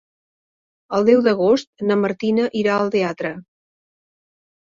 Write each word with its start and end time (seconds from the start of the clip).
El 0.99 1.03
deu 1.09 1.19
d'agost 1.27 1.85
na 1.89 1.97
Martina 2.05 2.47
irà 2.61 2.77
al 2.79 2.91
teatre. 2.95 3.35